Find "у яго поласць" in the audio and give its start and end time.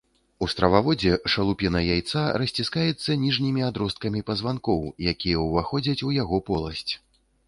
6.09-6.93